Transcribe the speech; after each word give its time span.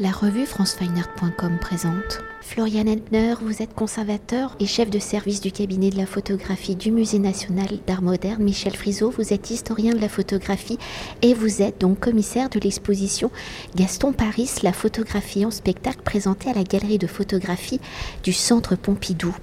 La 0.00 0.12
revue 0.12 0.46
francefineart.com 0.46 1.58
présente. 1.60 2.20
Florian 2.40 2.86
Entner, 2.86 3.34
vous 3.42 3.62
êtes 3.62 3.74
conservateur 3.74 4.54
et 4.60 4.66
chef 4.66 4.90
de 4.90 5.00
service 5.00 5.40
du 5.40 5.50
cabinet 5.50 5.90
de 5.90 5.96
la 5.96 6.06
photographie 6.06 6.76
du 6.76 6.92
Musée 6.92 7.18
national 7.18 7.66
d'art 7.84 8.00
moderne. 8.00 8.44
Michel 8.44 8.76
Friseau, 8.76 9.10
vous 9.10 9.32
êtes 9.32 9.50
historien 9.50 9.92
de 9.92 10.00
la 10.00 10.08
photographie 10.08 10.78
et 11.20 11.34
vous 11.34 11.62
êtes 11.62 11.80
donc 11.80 11.98
commissaire 11.98 12.48
de 12.48 12.60
l'exposition 12.60 13.32
Gaston 13.74 14.12
Paris, 14.12 14.48
la 14.62 14.72
photographie 14.72 15.44
en 15.44 15.50
spectacle 15.50 16.02
présentée 16.04 16.48
à 16.48 16.54
la 16.54 16.62
galerie 16.62 16.98
de 16.98 17.08
photographie 17.08 17.80
du 18.22 18.32
Centre 18.32 18.76
Pompidou. 18.76 19.34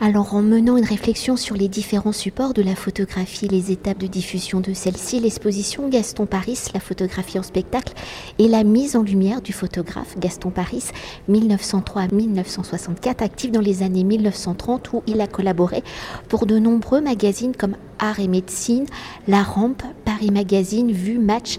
Alors 0.00 0.36
en 0.36 0.42
menant 0.42 0.76
une 0.76 0.84
réflexion 0.84 1.36
sur 1.36 1.56
les 1.56 1.66
différents 1.66 2.12
supports 2.12 2.54
de 2.54 2.62
la 2.62 2.76
photographie 2.76 3.48
les 3.48 3.72
étapes 3.72 3.98
de 3.98 4.06
diffusion 4.06 4.60
de 4.60 4.72
celle-ci, 4.72 5.18
l'exposition 5.18 5.88
Gaston 5.88 6.24
Paris, 6.24 6.56
la 6.72 6.78
photographie 6.78 7.40
en 7.40 7.42
spectacle 7.42 7.94
et 8.38 8.46
la 8.46 8.62
mise 8.62 8.94
en 8.94 9.02
lumière 9.02 9.42
du 9.42 9.52
photographe 9.52 10.16
Gaston 10.16 10.50
Paris 10.50 10.84
1903-1964, 11.28 13.24
actif 13.24 13.50
dans 13.50 13.60
les 13.60 13.82
années 13.82 14.04
1930 14.04 14.92
où 14.92 15.02
il 15.08 15.20
a 15.20 15.26
collaboré 15.26 15.82
pour 16.28 16.46
de 16.46 16.60
nombreux 16.60 17.00
magazines 17.00 17.56
comme 17.56 17.74
Art 17.98 18.20
et 18.20 18.28
Médecine, 18.28 18.86
La 19.26 19.42
Rampe, 19.42 19.82
Paris 20.04 20.30
Magazine, 20.30 20.92
Vue, 20.92 21.18
Match. 21.18 21.58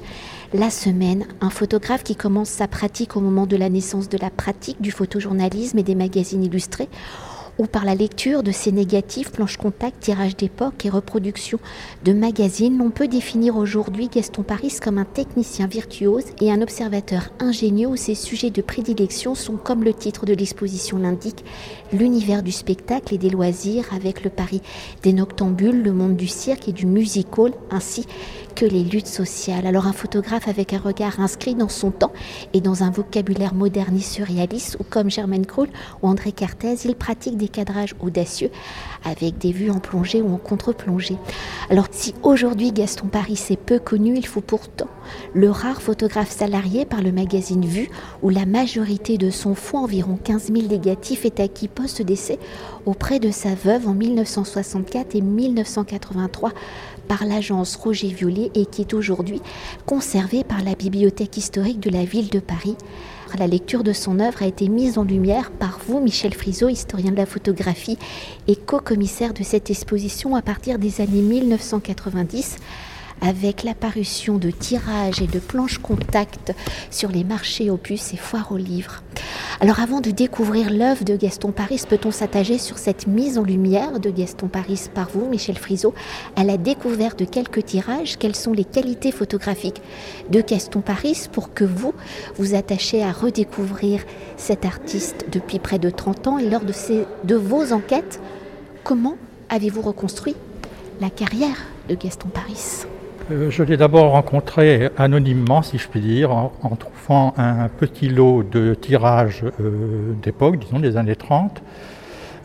La 0.52 0.72
Semaine, 0.72 1.28
un 1.42 1.52
photographe 1.52 2.04
qui 2.04 2.16
commence 2.16 2.50
sa 2.50 2.68
pratique 2.68 3.16
au 3.16 3.20
moment 3.20 3.46
de 3.46 3.56
la 3.56 3.70
naissance 3.70 4.10
de 4.10 4.18
la 4.18 4.32
pratique 4.32 4.82
du 4.82 4.90
photojournalisme 4.90 5.78
et 5.78 5.84
des 5.84 5.94
magazines 5.94 6.44
illustrés 6.44 6.90
ou 7.60 7.68
par 7.68 7.86
la 7.86 7.94
lecture 7.94 8.42
de 8.42 8.52
ces 8.52 8.72
négatifs, 8.72 9.32
planches 9.32 9.58
contact, 9.58 10.00
tirages 10.00 10.38
d'époque 10.38 10.86
et 10.86 10.90
reproductions 10.90 11.60
de 12.06 12.14
magazines, 12.14 12.82
on 12.82 12.90
peut 12.90 13.10
définir 13.10 13.58
aujourd'hui 13.58 14.08
Gaston 14.08 14.44
Paris 14.44 14.78
comme 14.82 14.98
un 14.98 15.06
technicien 15.06 15.68
virtuose 15.68 16.24
et 16.42 16.52
un 16.52 16.62
observateur 16.62 17.32
ingénieux 17.40 17.88
où 17.88 17.98
ses 17.98 18.16
sujets 18.16 18.50
de 18.50 18.62
prédilection 18.62 19.36
sont, 19.36 19.58
comme 19.58 19.84
le 19.84 19.94
titre 19.94 20.26
de 20.26 20.34
l'exposition 20.34 20.98
l'indique, 20.98 21.44
l'univers 21.92 22.44
du 22.44 22.54
spectacle 22.54 23.14
et 23.14 23.18
des 23.18 23.30
loisirs 23.30 23.94
avec 23.94 24.24
le 24.24 24.30
Paris 24.30 24.62
des 25.04 25.12
noctambules, 25.12 25.84
le 25.84 25.92
monde 25.92 26.16
du 26.16 26.28
cirque 26.28 26.70
et 26.70 26.74
du 26.74 26.86
music 26.86 27.38
hall, 27.38 27.52
ainsi 27.72 28.06
que 28.56 28.66
les 28.66 28.84
luttes 28.84 29.08
sociales. 29.08 29.68
Alors 29.68 29.86
un 29.86 29.94
photographe 29.94 30.48
avec 30.48 30.74
un 30.74 30.80
regard 30.80 31.20
inscrit 31.20 31.56
dans 31.56 31.70
son 31.70 31.92
temps 31.92 32.14
et 32.54 32.62
dans 32.62 32.84
un 32.84 32.90
vocabulaire 32.90 33.54
moderniste 33.54 34.14
surréaliste, 34.14 34.78
ou 34.80 34.86
comme 34.90 35.10
Germaine 35.10 35.46
Kroll 35.46 35.70
ou 36.02 36.08
André 36.08 36.32
Cartez, 36.32 36.76
il 36.86 36.96
pratique 36.96 37.38
des 37.38 37.49
cadrages 37.50 37.96
audacieux 38.00 38.50
avec 39.04 39.38
des 39.38 39.52
vues 39.52 39.72
en 39.72 39.80
plongée 39.80 40.22
ou 40.22 40.34
en 40.34 40.38
contre-plongée. 40.38 41.18
Alors 41.70 41.88
si 41.92 42.14
aujourd'hui 42.24 42.72
Gaston 42.72 43.08
Paris 43.08 43.42
est 43.50 43.60
peu 43.60 43.80
connu, 43.80 44.16
il 44.16 44.26
faut 44.26 44.42
pourtant 44.42 44.88
le 45.34 45.50
rare 45.50 45.82
photographe 45.82 46.32
salarié 46.32 46.86
par 46.86 47.02
le 47.02 47.12
magazine 47.12 47.66
Vue, 47.66 47.90
où 48.22 48.30
la 48.30 48.46
majorité 48.46 49.18
de 49.18 49.30
son 49.30 49.56
fonds, 49.56 49.84
environ 49.84 50.18
15 50.24 50.52
000 50.54 50.68
négatifs, 50.68 51.26
est 51.26 51.40
acquis 51.40 51.68
post-décès 51.68 52.40
auprès 52.86 53.20
de 53.20 53.32
sa 53.32 53.56
veuve 53.56 53.88
en 53.88 53.94
1964 53.94 55.16
et 55.16 55.22
1983 55.22 56.52
par 57.08 57.26
l'agence 57.26 57.76
Roger 57.76 58.10
Violet 58.10 58.52
et 58.54 58.66
qui 58.66 58.82
est 58.82 58.94
aujourd'hui 58.94 59.42
conservé 59.86 60.44
par 60.44 60.64
la 60.64 60.76
Bibliothèque 60.76 61.38
historique 61.38 61.80
de 61.80 61.90
la 61.90 62.06
ville 62.06 62.30
de 62.30 62.40
Paris. 62.40 62.76
La 63.38 63.48
lecture 63.48 63.84
de 63.84 63.94
son 63.94 64.20
œuvre 64.20 64.42
a 64.42 64.48
été 64.48 64.68
mise 64.68 64.98
en 64.98 65.04
lumière 65.04 65.52
par 65.52 65.80
vous, 65.88 66.00
Michel 66.02 66.34
Friseau, 66.34 66.68
historien 66.68 67.12
de 67.12 67.18
la 67.18 67.26
photographie 67.26 67.98
et 68.48 68.56
co-commissaire 68.56 69.34
de 69.34 69.44
cette 69.44 69.70
exposition 69.70 70.36
à 70.36 70.42
partir 70.42 70.80
des 70.80 71.00
années 71.00 71.22
1990 71.22 72.58
avec 73.22 73.64
l'apparition 73.64 74.38
de 74.38 74.52
tirages 74.52 75.22
et 75.22 75.28
de 75.28 75.40
planches 75.40 75.78
contact 75.78 76.54
sur 76.92 77.10
les 77.10 77.24
marchés 77.24 77.70
opus 77.70 78.14
et 78.14 78.18
foires 78.18 78.52
aux 78.52 78.58
livres. 78.58 79.04
Alors 79.62 79.82
avant 79.82 80.00
de 80.00 80.12
découvrir 80.12 80.72
l'œuvre 80.72 81.04
de 81.04 81.18
Gaston 81.18 81.52
Paris, 81.52 81.82
peut-on 81.88 82.12
s'attacher 82.12 82.58
sur 82.58 82.78
cette 82.78 83.08
mise 83.08 83.38
en 83.38 83.44
lumière 83.44 84.00
de 84.00 84.10
Gaston 84.10 84.48
Paris 84.48 84.90
par 84.94 85.10
vous, 85.10 85.28
Michel 85.28 85.58
Friseau, 85.58 85.94
à 86.36 86.44
la 86.44 86.58
découverte 86.58 87.20
de 87.20 87.26
quelques 87.26 87.66
tirages? 87.66 88.18
Quelles 88.18 88.36
sont 88.36 88.54
les 88.54 88.64
qualités 88.64 89.12
photographiques 89.12 89.82
de 90.30 90.42
Gaston 90.42 90.82
Paris 90.82 91.28
pour 91.32 91.54
que 91.54 91.66
vous 91.66 91.94
vous 92.38 92.56
attachiez 92.56 93.04
à 93.04 93.12
redécouvrir 93.12 94.04
cet 94.38 94.66
artiste 94.66 95.26
depuis 95.32 95.60
près 95.60 95.80
de 95.80 95.90
30 95.90 96.28
ans? 96.28 96.38
Et 96.38 96.50
lors 96.50 96.64
de, 96.64 96.74
de 97.26 97.36
vos 97.36 97.74
enquêtes, 97.74 98.22
comment 98.84 99.18
avez-vous 99.50 99.82
reconstruit 99.82 100.36
la 101.02 101.10
carrière 101.10 101.58
de 101.90 101.96
Gaston 101.96 102.30
Paris? 102.30 102.86
Je 103.30 103.64
l'ai 103.64 103.78
d'abord 103.78 104.12
rencontré 104.12 104.90
anonymement, 104.98 105.62
si 105.62 105.78
je 105.78 105.88
puis 105.88 106.00
dire, 106.00 106.32
en, 106.32 106.76
trouvant 106.78 107.34
un 107.38 107.68
petit 107.68 108.10
lot 108.10 108.44
de 108.44 108.74
tirages 108.74 109.44
euh, 109.62 110.14
d'époque, 110.22 110.60
disons 110.60 110.80
des 110.80 110.98
années 110.98 111.16
30, 111.16 111.62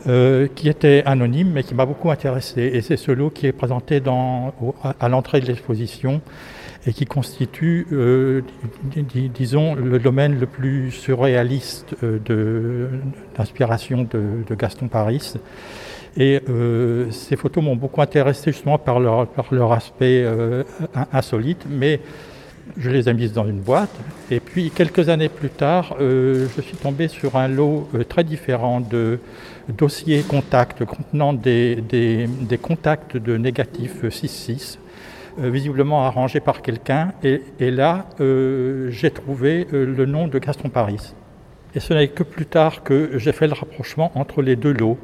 euh, 0.07 0.47
qui 0.53 0.69
était 0.69 1.01
anonyme 1.05 1.51
mais 1.53 1.63
qui 1.63 1.73
m'a 1.73 1.85
beaucoup 1.85 2.11
intéressé. 2.11 2.61
Et 2.73 2.81
c'est 2.81 2.97
ce 2.97 3.11
lot 3.11 3.29
qui 3.29 3.47
est 3.47 3.51
présenté 3.51 3.99
dans, 3.99 4.53
à 4.99 5.09
l'entrée 5.09 5.41
de 5.41 5.47
l'exposition 5.47 6.21
et 6.87 6.93
qui 6.93 7.05
constitue, 7.05 7.87
disons, 9.33 9.73
le 9.73 9.97
domaine 9.97 10.39
le 10.39 10.45
plus 10.45 10.91
surréaliste 10.91 11.95
d'inspiration 13.35 14.03
de, 14.03 14.21
de, 14.47 14.55
Gaston 14.55 14.87
Paris. 14.87 15.33
Et 16.17 16.41
euh, 16.49 17.11
ces 17.11 17.35
photos 17.35 17.63
m'ont 17.63 17.75
beaucoup 17.75 18.01
intéressé 18.01 18.51
justement 18.51 18.77
par 18.77 18.99
leur, 18.99 19.27
par 19.27 19.47
leur 19.51 19.73
aspect 19.73 20.23
euh, 20.23 20.63
insolite, 21.11 21.65
mais 21.69 21.99
je 22.77 22.89
les 22.89 23.09
ai 23.09 23.13
mises 23.13 23.33
dans 23.33 23.45
une 23.45 23.59
boîte. 23.59 23.93
Et 24.31 24.39
puis 24.39 24.71
quelques 24.71 25.09
années 25.09 25.27
plus 25.27 25.49
tard, 25.49 25.97
euh, 25.99 26.47
je 26.55 26.61
suis 26.61 26.77
tombé 26.77 27.09
sur 27.09 27.35
un 27.35 27.49
lot 27.49 27.89
très 28.07 28.23
différent 28.23 28.79
de 28.79 29.19
dossiers 29.67 30.21
contacts 30.21 30.85
contenant 30.85 31.33
des, 31.33 31.75
des, 31.75 32.57
contacts 32.61 33.17
de 33.17 33.37
négatifs 33.37 34.03
6-6 34.03 34.77
visiblement 35.37 36.05
arrangés 36.05 36.39
par 36.39 36.61
quelqu'un. 36.61 37.11
Et, 37.21 37.41
et, 37.59 37.69
là, 37.69 38.05
j'ai 38.19 39.11
trouvé 39.11 39.67
le 39.71 40.05
nom 40.05 40.29
de 40.29 40.39
Gaston 40.39 40.69
Paris. 40.69 41.13
Et 41.73 41.81
ce 41.81 41.93
n'est 41.93 42.07
que 42.07 42.23
plus 42.23 42.45
tard 42.45 42.83
que 42.83 43.17
j'ai 43.17 43.33
fait 43.33 43.47
le 43.47 43.53
rapprochement 43.53 44.13
entre 44.15 44.41
les 44.41 44.55
deux 44.55 44.71
lots 44.71 44.97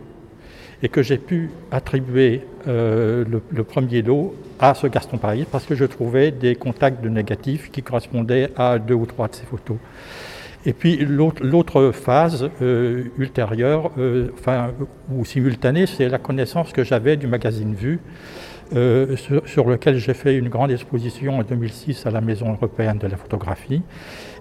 et 0.83 0.89
que 0.89 1.01
j'ai 1.01 1.17
pu 1.17 1.49
attribuer 1.71 2.41
euh, 2.67 3.23
le, 3.51 3.63
premier 3.63 4.01
lot 4.01 4.35
à 4.59 4.73
ce 4.73 4.87
Gaston 4.87 5.17
Paris 5.17 5.45
parce 5.51 5.65
que 5.65 5.75
je 5.75 5.85
trouvais 5.85 6.31
des 6.31 6.55
contacts 6.55 7.03
de 7.03 7.09
négatifs 7.09 7.71
qui 7.71 7.83
correspondaient 7.83 8.49
à 8.55 8.79
deux 8.79 8.95
ou 8.95 9.05
trois 9.05 9.27
de 9.27 9.35
ces 9.35 9.45
photos. 9.45 9.77
Et 10.65 10.73
puis 10.73 10.97
l'autre 10.97 11.91
phase 11.91 12.49
euh, 12.61 13.05
ultérieure, 13.17 13.91
euh, 13.97 14.29
enfin, 14.33 14.71
ou 15.11 15.25
simultanée, 15.25 15.87
c'est 15.87 16.07
la 16.07 16.19
connaissance 16.19 16.71
que 16.71 16.83
j'avais 16.83 17.17
du 17.17 17.25
magazine 17.25 17.73
Vue, 17.73 17.99
euh, 18.75 19.15
sur, 19.45 19.69
lequel 19.69 19.97
j'ai 19.97 20.13
fait 20.13 20.35
une 20.35 20.49
grande 20.49 20.71
exposition 20.71 21.39
en 21.39 21.43
2006 21.43 22.05
à 22.05 22.11
la 22.11 22.21
Maison 22.21 22.51
européenne 22.53 22.97
de 22.97 23.07
la 23.07 23.17
photographie, 23.17 23.81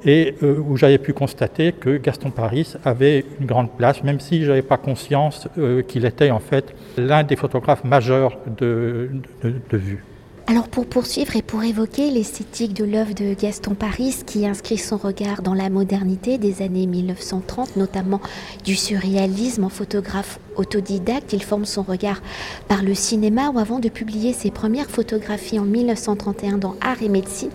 et 0.04 0.34
euh, 0.42 0.58
où 0.58 0.76
j'avais 0.76 0.98
pu 0.98 1.12
constater 1.12 1.72
que 1.72 1.96
Gaston 1.96 2.30
Paris 2.30 2.74
avait 2.84 3.24
une 3.40 3.46
grande 3.46 3.70
place, 3.70 4.02
même 4.02 4.20
si 4.20 4.42
je 4.42 4.48
n'avais 4.48 4.62
pas 4.62 4.76
conscience 4.76 5.48
euh, 5.58 5.82
qu'il 5.82 6.04
était 6.04 6.30
en 6.30 6.40
fait 6.40 6.74
l'un 6.96 7.24
des 7.24 7.36
photographes 7.36 7.84
majeurs 7.84 8.38
de, 8.58 9.10
de, 9.42 9.54
de 9.68 9.76
vue. 9.76 10.04
Alors 10.50 10.68
pour 10.68 10.86
poursuivre 10.86 11.36
et 11.36 11.42
pour 11.42 11.62
évoquer 11.62 12.10
l'esthétique 12.10 12.74
de 12.74 12.84
l'œuvre 12.84 13.14
de 13.14 13.34
Gaston 13.40 13.76
Paris 13.76 14.16
qui 14.26 14.48
inscrit 14.48 14.78
son 14.78 14.96
regard 14.96 15.42
dans 15.42 15.54
la 15.54 15.70
modernité 15.70 16.38
des 16.38 16.62
années 16.62 16.88
1930, 16.88 17.76
notamment 17.76 18.20
du 18.64 18.74
surréalisme 18.74 19.62
en 19.62 19.68
photographe 19.68 20.40
autodidacte, 20.56 21.32
il 21.32 21.42
forme 21.42 21.64
son 21.64 21.82
regard 21.82 22.20
par 22.68 22.82
le 22.82 22.94
cinéma 22.94 23.50
où 23.50 23.58
avant 23.58 23.78
de 23.78 23.88
publier 23.88 24.32
ses 24.32 24.50
premières 24.50 24.90
photographies 24.90 25.58
en 25.58 25.64
1931 25.64 26.58
dans 26.58 26.76
Art 26.80 27.02
et 27.02 27.08
Médecine, 27.08 27.50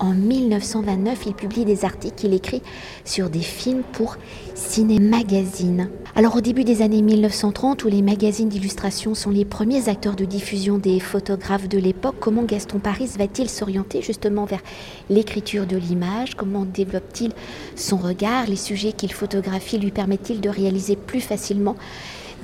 en 0.00 0.14
1929, 0.14 1.26
il 1.26 1.34
publie 1.34 1.66
des 1.66 1.84
articles 1.84 2.14
qu'il 2.16 2.32
écrit 2.32 2.62
sur 3.04 3.28
des 3.28 3.42
films 3.42 3.82
pour 3.92 4.16
Ciné 4.54 4.98
Magazine. 4.98 5.90
Alors 6.16 6.36
au 6.36 6.40
début 6.40 6.64
des 6.64 6.80
années 6.80 7.02
1930, 7.02 7.84
où 7.84 7.88
les 7.88 8.00
magazines 8.00 8.48
d'illustration 8.48 9.14
sont 9.14 9.28
les 9.30 9.44
premiers 9.44 9.90
acteurs 9.90 10.16
de 10.16 10.24
diffusion 10.24 10.78
des 10.78 11.00
photographes 11.00 11.68
de 11.68 11.78
l'époque, 11.78 12.16
comment 12.18 12.44
Gaston 12.44 12.78
Paris 12.78 13.10
va-t-il 13.18 13.50
s'orienter 13.50 14.00
justement 14.00 14.46
vers 14.46 14.62
l'écriture 15.10 15.66
de 15.66 15.76
l'image? 15.76 16.34
Comment 16.34 16.64
développe-t-il 16.64 17.32
son 17.76 17.98
regard? 17.98 18.46
Les 18.46 18.56
sujets 18.56 18.92
qu'il 18.92 19.12
photographie 19.12 19.78
lui 19.78 19.90
permettent-ils 19.90 20.40
de 20.40 20.48
réaliser 20.48 20.96
plus 20.96 21.20
facilement 21.20 21.76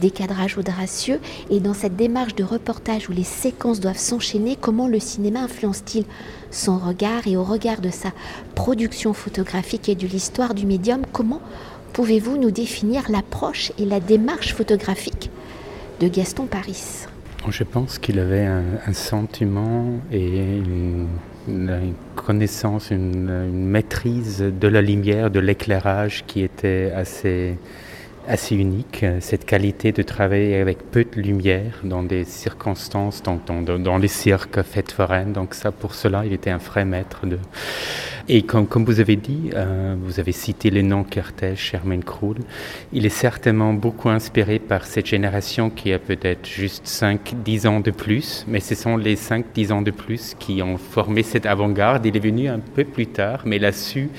des 0.00 0.10
cadrages 0.10 0.58
audacieux. 0.58 1.20
Et 1.50 1.60
dans 1.60 1.74
cette 1.74 1.96
démarche 1.96 2.34
de 2.34 2.44
reportage 2.44 3.08
où 3.08 3.12
les 3.12 3.24
séquences 3.24 3.80
doivent 3.80 3.98
s'enchaîner, 3.98 4.56
comment 4.60 4.88
le 4.88 5.00
cinéma 5.00 5.40
influence-t-il 5.40 6.04
son 6.50 6.78
regard 6.78 7.26
et 7.26 7.36
au 7.36 7.44
regard 7.44 7.80
de 7.80 7.90
sa 7.90 8.10
production 8.54 9.12
photographique 9.12 9.88
et 9.88 9.94
de 9.94 10.06
l'histoire 10.06 10.54
du 10.54 10.66
médium, 10.66 11.02
comment 11.12 11.40
pouvez-vous 11.92 12.36
nous 12.36 12.50
définir 12.50 13.10
l'approche 13.10 13.72
et 13.78 13.84
la 13.84 14.00
démarche 14.00 14.54
photographique 14.54 15.30
de 16.00 16.08
Gaston 16.08 16.46
Paris? 16.46 17.06
Je 17.48 17.62
pense 17.62 17.98
qu'il 17.98 18.18
avait 18.18 18.44
un, 18.44 18.92
sentiment 18.92 20.00
et 20.10 20.58
une 20.58 21.06
connaissance, 22.16 22.90
une, 22.90 23.50
maîtrise 23.50 24.40
de 24.40 24.68
la 24.68 24.82
lumière, 24.82 25.30
de 25.30 25.38
l'éclairage 25.38 26.24
qui 26.26 26.42
était 26.42 26.92
assez 26.94 27.56
assez 28.28 28.56
unique, 28.56 29.04
cette 29.20 29.44
qualité 29.44 29.92
de 29.92 30.02
travailler 30.02 30.56
avec 30.56 30.90
peu 30.90 31.04
de 31.04 31.20
lumière 31.20 31.80
dans 31.84 32.02
des 32.02 32.24
circonstances, 32.24 33.22
dans, 33.22 33.38
dans, 33.78 33.98
les 33.98 34.08
cirques, 34.08 34.62
fêtes 34.62 34.92
foraines. 34.92 35.32
Donc 35.32 35.54
ça, 35.54 35.72
pour 35.72 35.94
cela, 35.94 36.24
il 36.24 36.32
était 36.32 36.50
un 36.50 36.58
vrai 36.58 36.84
maître. 36.84 37.26
De... 37.26 37.38
Et 38.28 38.42
comme, 38.42 38.66
comme 38.66 38.84
vous 38.84 39.00
avez 39.00 39.16
dit, 39.16 39.50
euh, 39.54 39.94
vous 40.00 40.18
avez 40.18 40.32
cité 40.32 40.70
les 40.70 40.82
noms 40.82 41.04
Kertész, 41.04 41.56
Sherman 41.56 42.02
Krull. 42.02 42.38
Il 42.92 43.06
est 43.06 43.10
certainement 43.10 43.72
beaucoup 43.72 44.08
inspiré 44.08 44.58
par 44.58 44.84
cette 44.84 45.06
génération 45.06 45.70
qui 45.70 45.92
a 45.92 45.98
peut-être 45.98 46.46
juste 46.46 46.86
5-10 46.86 47.68
ans 47.68 47.80
de 47.80 47.92
plus, 47.92 48.44
mais 48.48 48.60
ce 48.60 48.74
sont 48.74 48.96
les 48.96 49.16
5-10 49.16 49.72
ans 49.72 49.82
de 49.82 49.92
plus 49.92 50.34
qui 50.38 50.62
ont 50.62 50.76
formé 50.76 51.22
cette 51.22 51.46
avant-garde. 51.46 52.04
Il 52.06 52.16
est 52.16 52.20
venu 52.20 52.48
un 52.48 52.60
peu 52.60 52.84
plus 52.84 53.06
tard, 53.06 53.42
mais 53.44 53.56
il 53.56 53.64
a 53.64 53.72
su 53.72 54.10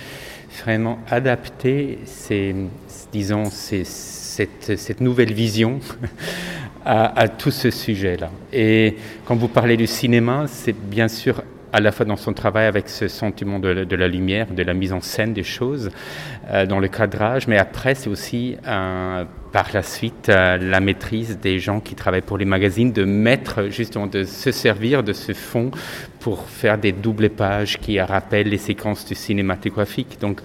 vraiment 0.63 0.99
adapter 1.09 1.99
ces, 2.05 2.55
disons, 3.11 3.45
cette, 3.49 4.77
cette, 4.77 5.01
nouvelle 5.01 5.33
vision 5.33 5.79
à, 6.85 7.27
tout 7.27 7.51
ce 7.51 7.69
sujet-là. 7.69 8.29
Et 8.53 8.95
quand 9.25 9.35
vous 9.35 9.47
parlez 9.47 9.77
du 9.77 9.87
cinéma, 9.87 10.45
c'est 10.47 10.75
bien 10.75 11.07
sûr 11.07 11.41
à 11.73 11.81
la 11.81 11.91
fois 11.91 12.05
dans 12.05 12.15
son 12.15 12.33
travail 12.33 12.65
avec 12.65 12.87
ce 12.89 13.07
sentiment 13.07 13.59
de, 13.59 13.95
la 13.95 14.07
lumière, 14.07 14.47
de 14.47 14.63
la 14.63 14.73
mise 14.73 14.93
en 14.93 15.01
scène 15.01 15.33
des 15.33 15.43
choses, 15.43 15.91
euh, 16.49 16.65
dans 16.65 16.79
le 16.79 16.87
cadrage, 16.87 17.47
mais 17.47 17.57
après 17.57 17.93
c'est 17.93 18.09
aussi 18.09 18.55
euh, 18.65 19.25
par 19.51 19.67
la 19.73 19.83
suite 19.83 20.29
euh, 20.29 20.57
la 20.57 20.79
maîtrise 20.79 21.39
des 21.39 21.59
gens 21.59 21.79
qui 21.79 21.95
travaillent 21.95 22.21
pour 22.21 22.37
les 22.37 22.45
magazines, 22.45 22.93
de 22.93 23.03
mettre 23.03 23.69
justement, 23.69 24.07
de 24.07 24.23
se 24.23 24.51
servir 24.51 25.03
de 25.03 25.13
ce 25.13 25.33
fond 25.33 25.71
pour 26.19 26.47
faire 26.49 26.77
des 26.77 26.93
doubles 26.93 27.29
pages 27.29 27.77
qui 27.79 27.99
rappellent 27.99 28.49
les 28.49 28.57
séquences 28.57 29.05
du 29.05 29.15
cinématographique. 29.15 30.19
Donc 30.21 30.41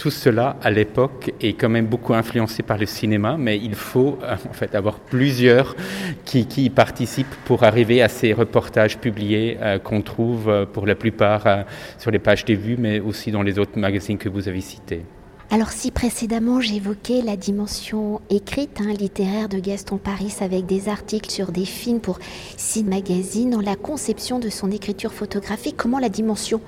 tout 0.00 0.10
cela, 0.10 0.56
à 0.62 0.70
l'époque, 0.70 1.30
est 1.42 1.52
quand 1.52 1.68
même 1.68 1.84
beaucoup 1.84 2.14
influencé 2.14 2.62
par 2.62 2.78
le 2.78 2.86
cinéma, 2.86 3.36
mais 3.38 3.58
il 3.58 3.74
faut 3.74 4.16
euh, 4.22 4.34
en 4.48 4.54
fait 4.54 4.74
avoir 4.74 4.98
plusieurs 4.98 5.76
qui, 6.24 6.46
y 6.56 6.70
participent 6.70 7.34
pour 7.44 7.64
arriver 7.64 8.00
à 8.00 8.08
ces 8.08 8.32
reportages 8.32 8.96
publiés 8.96 9.58
euh, 9.60 9.78
qu'on 9.78 10.00
trouve 10.00 10.48
euh, 10.48 10.64
pour 10.64 10.86
la 10.86 10.94
plupart 10.94 11.66
sur 11.98 12.10
les 12.10 12.18
pages 12.18 12.46
des 12.46 12.54
vues, 12.54 12.78
mais 12.78 12.98
aussi 12.98 13.30
dans 13.30 13.42
les 13.42 13.58
autres 13.58 13.78
magazines 13.78 14.16
que 14.16 14.30
vous 14.30 14.48
avez 14.48 14.62
cités. 14.62 15.02
Alors 15.50 15.70
si 15.70 15.90
précédemment 15.90 16.60
j'évoquais 16.60 17.22
la 17.22 17.36
dimension 17.36 18.22
écrite, 18.30 18.80
hein, 18.80 18.94
littéraire 18.98 19.48
de 19.48 19.58
Gaston 19.58 19.98
Paris 19.98 20.36
avec 20.40 20.64
des 20.64 20.88
articles 20.88 21.28
sur 21.28 21.52
des 21.52 21.66
films 21.66 22.00
pour 22.00 22.20
Cine 22.56 22.88
Magazine, 22.88 23.50
dans 23.50 23.60
la 23.60 23.76
conception 23.76 24.38
de 24.38 24.48
son 24.48 24.70
écriture 24.70 25.12
photographique, 25.12 25.74
comment 25.76 25.98
la 25.98 26.08
dimension 26.08 26.62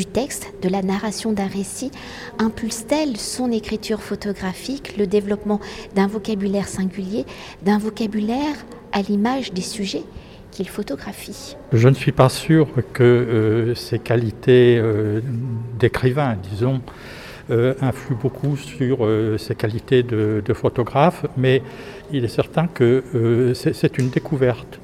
du 0.00 0.06
texte, 0.06 0.54
de 0.62 0.70
la 0.70 0.80
narration 0.80 1.32
d'un 1.32 1.46
récit, 1.46 1.90
impulse-t-elle 2.38 3.18
son 3.18 3.52
écriture 3.52 4.00
photographique, 4.00 4.96
le 4.96 5.06
développement 5.06 5.60
d'un 5.94 6.06
vocabulaire 6.06 6.68
singulier, 6.68 7.26
d'un 7.60 7.76
vocabulaire 7.76 8.56
à 8.92 9.02
l'image 9.02 9.52
des 9.52 9.60
sujets 9.60 10.04
qu'il 10.52 10.70
photographie? 10.70 11.54
Je 11.74 11.86
ne 11.86 11.94
suis 11.94 12.12
pas 12.12 12.30
sûr 12.30 12.68
que 12.94 13.02
euh, 13.02 13.74
ces 13.74 13.98
qualités 13.98 14.78
euh, 14.78 15.20
d'écrivain, 15.78 16.34
disons, 16.50 16.80
euh, 17.50 17.74
influent 17.82 18.18
beaucoup 18.22 18.56
sur 18.56 19.06
ses 19.36 19.54
qualités 19.54 20.02
de, 20.02 20.54
photographe, 20.54 21.26
mais 21.36 21.62
il 22.10 22.24
est 22.24 22.34
certain 22.40 22.68
que 22.68 23.52
c'est 23.54 23.98
une 23.98 24.08
découverte 24.08 24.80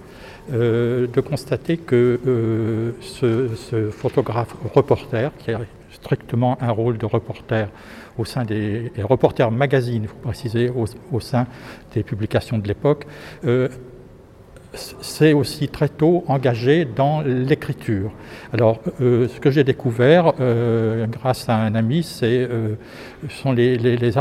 euh, 0.53 1.07
de 1.09 1.21
constater 1.21 1.77
que 1.77 2.21
euh, 2.27 2.93
ce, 3.01 3.91
photographe 3.91 4.55
reporter, 4.75 5.33
qui 5.39 5.51
a 5.51 5.61
strictement 5.91 6.57
un 6.61 6.71
rôle 6.71 6.99
de 6.99 7.07
reporter 7.07 7.69
au 8.17 8.25
sein 8.25 8.45
des 8.45 8.93
reporters 8.99 9.51
magazines, 9.51 10.03
il 10.05 10.09
faut 10.09 10.17
préciser, 10.17 10.71
au, 10.71 11.21
sein 11.21 11.47
des 11.95 12.03
publications 12.03 12.59
de 12.59 12.69
l'époque, 12.69 13.07
euh, 13.45 13.69
s'est 14.77 15.33
aussi 15.33 15.69
très 15.69 15.89
tôt 15.89 16.25
engagé 16.29 16.85
dans 16.85 17.23
l'écriture. 17.23 18.13
Alors, 18.53 18.81
euh, 19.01 19.29
ce 19.29 19.41
que 19.41 19.51
j'ai 19.51 19.65
découvert 19.65 20.33
euh, 20.41 21.07
grâce 21.07 21.49
à 21.49 21.57
un 21.57 21.75
ami, 21.75 22.03
c'est 22.03 22.47
euh, 22.51 22.75
sont 23.29 23.53
les, 23.53 23.77
les, 23.77 24.19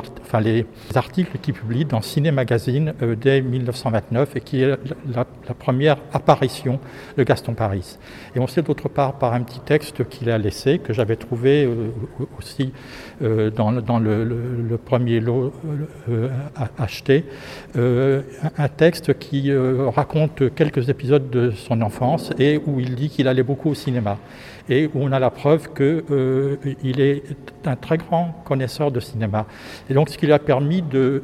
articles 0.96 1.38
qu'il 1.42 1.54
publie 1.54 1.86
dans 1.86 2.02
Ciné 2.02 2.32
Magazine 2.32 2.94
dès 3.22 3.42
1929 3.42 4.36
et 4.36 4.42
qui 4.42 4.62
est 4.62 4.78
la, 5.14 5.26
première 5.58 5.98
apparition 6.12 6.80
de 7.18 7.24
Gaston 7.24 7.54
Paris. 7.54 7.98
Et 8.36 8.40
on 8.40 8.48
sait 8.48 8.62
d'autre 8.62 8.90
part 8.90 9.14
par 9.14 9.34
un 9.34 9.42
petit 9.42 9.60
texte 9.60 10.08
qu'il 10.10 10.30
a 10.30 10.38
laissé, 10.38 10.80
que 10.80 10.94
j'avais 10.94 11.16
trouvé 11.16 11.70
aussi 12.40 12.74
dans, 13.22 13.72
le, 13.72 14.78
premier 14.84 15.20
lot 15.20 15.54
acheté, 16.78 17.26
un 17.76 18.68
texte 18.76 19.18
qui 19.20 19.52
raconte 19.54 20.45
quelques 20.50 20.90
épisodes 20.90 21.30
de 21.30 21.52
son 21.52 21.82
enfance 21.82 22.32
et 22.40 22.60
où 22.66 22.80
il 22.80 22.96
dit 22.96 23.10
qu'il 23.10 23.28
allait 23.28 23.44
beaucoup 23.44 23.70
au 23.70 23.76
cinéma 23.76 24.18
et 24.70 24.88
où 24.88 24.92
on 24.96 25.12
a 25.12 25.20
la 25.20 25.30
preuve 25.30 25.74
qu'il 25.74 26.04
euh, 26.12 26.58
est 26.84 27.24
un 27.66 27.76
très 27.76 27.98
grand 27.98 28.42
connaisseur 28.46 28.92
de 28.92 29.00
cinéma. 29.00 29.46
Et 29.90 29.94
donc 29.94 30.10
ce 30.10 30.18
qui 30.18 30.26
lui 30.26 30.34
a 30.34 30.40
permis 30.40 30.82
de, 30.82 31.22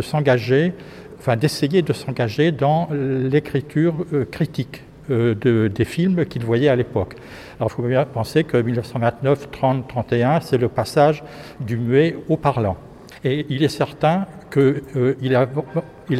s'engager, 0.00 0.72
enfin 1.18 1.36
d'essayer 1.36 1.82
de 1.82 1.92
s'engager 1.92 2.52
dans 2.52 2.88
l'écriture 2.92 3.94
euh, 4.12 4.24
critique 4.24 4.82
euh, 5.10 5.68
des 5.68 5.84
films 5.84 6.24
qu'il 6.26 6.44
voyait 6.44 6.68
à 6.68 6.76
l'époque. 6.76 7.16
Alors 7.58 7.70
il 7.72 7.74
faut 7.74 7.82
bien 7.82 8.04
penser 8.04 8.44
que 8.44 8.56
1929, 8.56 9.50
30, 9.50 9.88
31, 9.88 10.40
c'est 10.40 10.58
le 10.58 10.68
passage 10.68 11.24
du 11.60 11.76
muet 11.76 12.16
au 12.28 12.36
parlant. 12.36 12.76
Et 13.24 13.46
il 13.48 13.62
est 13.62 13.68
certain 13.68 14.26
qu'il 14.52 14.82
euh, 14.96 15.40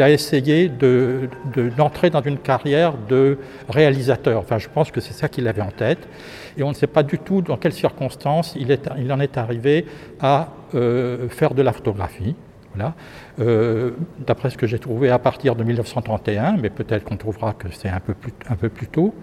a, 0.01 0.11
essayé 0.11 0.69
d'entrer 0.69 2.11
de, 2.11 2.13
dans 2.13 2.23
une 2.23 2.39
carrière 2.39 2.95
de 3.09 3.39
réalisateur. 3.69 4.41
Enfin, 4.41 4.59
je 4.59 4.69
pense 4.69 4.91
que 4.91 5.01
c'est 5.01 5.13
ça 5.13 5.29
qu'il 5.29 5.49
avait 5.49 5.63
en 5.63 5.71
tête. 5.71 6.09
Et 6.57 6.63
on 6.63 6.69
ne 6.69 6.75
sait 6.75 6.87
pas 6.87 7.03
du 7.03 7.19
tout 7.19 7.43
dans 7.43 7.57
quelles 7.57 7.73
circonstances 7.73 8.55
il, 8.57 9.13
en 9.13 9.21
est 9.21 9.37
arrivé 9.37 9.87
à 10.21 10.49
euh, 10.75 11.29
faire 11.29 11.55
de 11.55 11.63
la 11.63 11.73
photographie. 11.73 12.37
Voilà. 12.75 12.95
Euh, 13.39 13.91
d'après 14.19 14.49
ce 14.49 14.57
que 14.57 14.67
j'ai 14.67 14.79
trouvé 14.79 15.11
à 15.11 15.19
partir 15.19 15.57
de 15.57 15.65
1931, 15.65 16.57
mais 16.57 16.71
peut-être 16.71 17.05
qu'on 17.05 17.19
trouvera 17.19 17.53
que 17.53 17.69
c'est 17.71 17.91
un 17.91 18.01
peu 18.01 18.69
plus 18.69 18.87
tôt. 18.87 19.15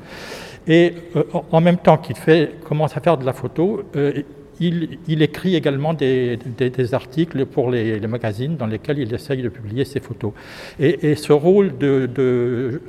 Et 0.67 0.93
en 1.51 1.61
même 1.61 1.77
temps 1.77 1.97
qu'il 1.97 2.15
commence 2.63 2.95
à 2.95 2.99
faire 2.99 3.17
de 3.17 3.25
la 3.25 3.33
photo, 3.33 3.83
il, 4.59 5.21
écrit 5.21 5.55
également 5.55 5.93
des, 5.93 6.39
articles 6.93 7.45
pour 7.45 7.71
les, 7.71 7.99
magazines 8.07 8.57
dans 8.57 8.67
lesquels 8.67 8.99
il 8.99 9.13
essaye 9.13 9.41
de 9.41 9.49
publier 9.49 9.85
ses 9.85 9.99
photos. 9.99 10.33
Et, 10.79 11.15
ce 11.15 11.33
rôle 11.33 11.77
de, 11.77 12.81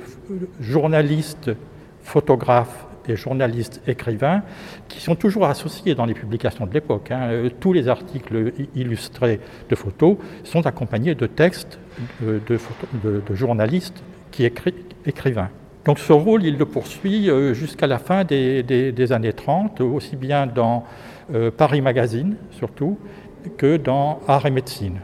journaliste, 0.59 1.51
photographe 2.03 2.87
et 3.07 3.15
journaliste 3.15 3.81
écrivain, 3.87 4.43
qui 4.87 5.01
sont 5.01 5.15
toujours 5.15 5.45
associés 5.45 5.95
dans 5.95 6.05
les 6.05 6.13
publications 6.13 6.67
de 6.67 6.73
l'époque. 6.73 7.09
Hein. 7.11 7.49
Tous 7.59 7.73
les 7.73 7.87
articles 7.87 8.53
illustrés 8.75 9.39
de 9.69 9.75
photos 9.75 10.17
sont 10.43 10.65
accompagnés 10.67 11.15
de 11.15 11.25
textes 11.25 11.79
de, 12.21 13.33
journalistes 13.33 14.03
qui 14.31 14.49
écrivains. 15.05 15.49
Donc 15.85 15.97
ce 15.97 16.13
rôle, 16.13 16.43
il 16.43 16.57
le 16.57 16.65
poursuit 16.65 17.29
euh, 17.29 17.53
jusqu'à 17.53 17.87
la 17.87 17.97
fin 17.97 18.23
des, 18.23 19.11
années 19.11 19.33
30, 19.33 19.81
aussi 19.81 20.15
bien 20.15 20.45
dans 20.45 20.85
euh, 21.33 21.51
Paris 21.51 21.81
Magazine 21.81 22.35
surtout, 22.51 22.97
que 23.57 23.77
dans 23.77 24.19
Art 24.27 24.45
et 24.45 24.51
Médecine. 24.51 24.99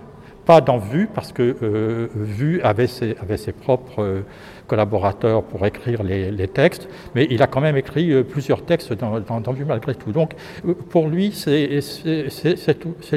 Pas 0.46 0.62
dans 0.62 0.78
Vue, 0.78 1.10
parce 1.14 1.34
que 1.34 1.58
euh, 1.62 2.08
Vue 2.16 2.62
avait 2.62 2.88
ses, 2.88 3.16
propres 3.52 4.02
euh, 4.02 4.22
collaborateurs 4.68 5.44
pour 5.44 5.66
écrire 5.66 6.04
les, 6.04 6.48
textes, 6.48 6.88
mais 7.16 7.28
il 7.30 7.42
a 7.42 7.48
quand 7.48 7.62
même 7.62 7.76
écrit 7.76 8.24
plusieurs 8.24 8.64
textes 8.64 8.94
dans, 8.94 9.52
Vue 9.52 9.66
malgré 9.66 9.96
tout. 9.96 10.12
Donc 10.12 10.34
pour 10.90 11.08
lui, 11.08 11.32
c'est 11.34 11.70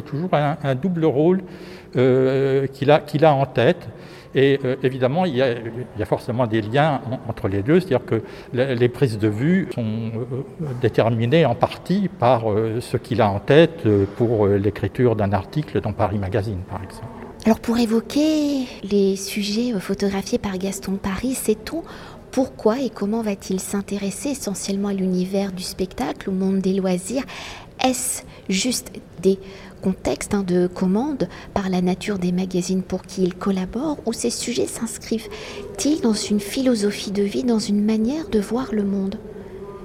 toujours 0.05 0.31
un, 0.33 0.75
double 0.75 1.05
rôle 1.05 1.43
qu'il 1.93 2.91
a 2.91 3.35
en 3.35 3.47
tête. 3.47 3.89
Et 4.35 4.61
euh, 4.65 4.77
évidemment, 4.83 5.25
il 5.25 5.37
y, 5.37 5.43
a, 5.43 6.07
forcément 6.07 6.47
des 6.47 6.63
liens 6.63 7.01
entre 7.29 7.49
les 7.49 7.63
deux, 7.63 7.81
c'est-à-dire 7.81 8.05
que 8.05 8.23
les 8.53 8.89
prises 8.89 9.19
de 9.19 9.29
vue 9.29 9.69
sont 9.75 9.83
euh, 9.83 10.67
déterminées 10.81 11.45
en 11.45 11.55
partie 11.55 12.09
par 12.09 12.51
euh, 12.51 12.81
ce 12.81 12.97
qu'il 12.97 13.21
a 13.21 13.31
en 13.31 13.41
tête 13.41 13.89
pour 14.17 14.47
l'écriture 14.47 15.17
d'un 15.17 15.33
article 15.33 15.81
dans 15.81 15.93
Paris 15.93 16.19
Magazine, 16.19 16.61
par 16.69 16.83
exemple. 16.83 17.07
Alors 17.47 17.61
pour 17.61 17.79
évoquer 17.79 18.67
les 18.85 19.17
sujets 19.17 19.73
photographiés 19.81 20.39
par 20.39 20.59
Gaston 20.59 20.97
Paris, 20.97 21.35
sait-on 21.35 21.83
pourquoi 22.31 22.81
et 22.81 22.91
comment 22.91 23.23
va-t-il 23.23 23.59
s'intéresser 23.59 24.31
essentiellement 24.31 24.89
à 24.89 24.93
l'univers 24.93 25.51
du 25.51 25.65
spectacle, 25.65 26.31
au 26.31 26.33
monde 26.33 26.61
des 26.61 26.75
loisirs 26.75 27.25
Est-ce 27.85 28.23
juste 28.49 28.93
des 29.23 29.39
contexte 29.81 30.35
hein, 30.35 30.43
de 30.47 30.67
commande 30.67 31.29
par 31.55 31.71
la 31.71 31.81
nature 31.81 32.19
des 32.19 32.33
magazines 32.33 32.83
pour 32.83 33.03
qui 33.03 33.23
il 33.23 33.35
collabore 33.35 33.97
ou 34.07 34.13
ces 34.13 34.31
sujets 34.31 34.67
s'inscrivent-ils 34.67 36.01
dans 36.03 36.13
une 36.13 36.41
philosophie 36.41 37.11
de 37.11 37.23
vie, 37.23 37.45
dans 37.45 37.59
une 37.59 37.83
manière 37.83 38.29
de 38.29 38.41
voir 38.41 38.69
le 38.73 38.85
monde? 38.85 39.17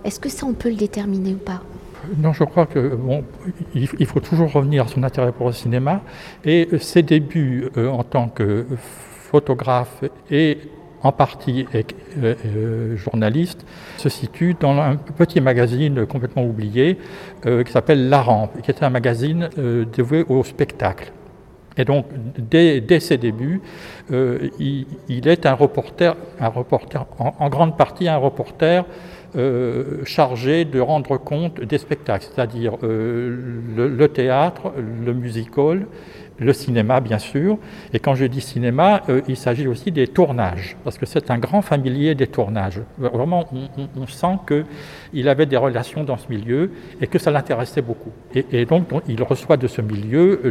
Est-ce 0.03 0.19
que 0.19 0.29
ça, 0.29 0.45
on 0.45 0.53
peut 0.53 0.69
le 0.69 0.75
déterminer 0.75 1.33
ou 1.33 1.37
pas? 1.37 1.61
Non, 2.17 2.33
je 2.33 2.43
crois 2.43 2.67
que 2.67 2.99
faut 4.05 4.19
toujours 4.19 4.51
revenir 4.51 4.85
à 4.85 4.87
son 4.87 5.01
intérêt 5.01 5.31
pour 5.31 5.47
le 5.47 5.53
cinéma. 5.53 6.01
Et 6.43 6.67
ses 6.79 7.01
débuts 7.01 7.69
en 7.75 8.03
tant 8.03 8.27
que 8.29 8.67
photographe 9.31 10.03
et 10.29 10.59
en 11.03 11.11
partie 11.11 11.65
euh, 11.75 11.83
euh, 12.45 12.97
journaliste, 12.97 13.65
se 13.97 14.09
situe 14.09 14.55
dans 14.59 14.79
un 14.79 14.95
petit 14.95 15.41
magazine 15.41 16.05
complètement 16.05 16.43
oublié 16.43 16.97
euh, 17.45 17.63
qui 17.63 17.71
s'appelle 17.71 18.09
La 18.09 18.21
Rampe, 18.21 18.61
qui 18.61 18.71
était 18.71 18.83
un 18.83 18.89
magazine 18.89 19.49
dévoué 19.95 20.25
au 20.27 20.43
spectacle. 20.43 21.11
Et 21.77 21.83
donc, 21.83 22.05
dès, 22.37 22.99
ses 23.01 23.17
débuts, 23.17 23.61
il, 24.09 25.27
est 25.27 25.45
un 25.45 25.53
reporter, 25.53 26.15
un 26.39 26.47
reporter 26.47 27.05
en, 27.19 27.49
grande 27.49 27.75
partie 27.75 28.07
un 28.07 28.15
reporter 28.15 28.85
chargé 30.05 30.63
de 30.63 30.79
rendre 30.79 31.17
compte 31.17 31.59
des 31.59 31.77
spectacles, 31.77 32.27
c'est-à-dire 32.33 32.77
le, 32.81 33.89
le, 33.89 34.07
théâtre, 34.07 34.71
le 35.05 35.13
musical 35.13 35.85
le 36.39 36.53
cinéma 36.53 36.99
bien 36.99 37.19
sûr, 37.19 37.57
et 37.93 37.99
quand 37.99 38.15
je 38.15 38.25
dis 38.25 38.41
cinéma, 38.41 39.01
euh, 39.09 39.21
il 39.27 39.37
s'agit 39.37 39.67
aussi 39.67 39.91
des 39.91 40.07
tournages, 40.07 40.75
parce 40.83 40.97
que 40.97 41.05
c'est 41.05 41.31
un 41.31 41.37
grand 41.37 41.61
familier 41.61 42.15
des 42.15 42.27
tournages. 42.27 42.81
Vraiment, 42.97 43.47
on, 43.97 44.07
sent 44.07 44.37
qu'il 44.47 45.29
avait 45.29 45.45
des 45.45 45.57
relations 45.57 46.03
dans 46.03 46.17
ce 46.17 46.27
milieu 46.29 46.71
et 47.01 47.07
que 47.07 47.19
ça 47.19 47.31
l'intéressait 47.31 47.81
beaucoup. 47.81 48.11
Et, 48.33 48.65
donc, 48.65 48.87
il 49.07 49.21
reçoit 49.23 49.57
de 49.57 49.67
ce 49.67 49.81
milieu 49.81 50.41